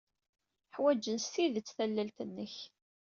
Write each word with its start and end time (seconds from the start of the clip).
Ḥwajen 0.75 1.17
s 1.19 1.25
tidet 1.33 1.67
tallalt-nnek. 1.77 2.55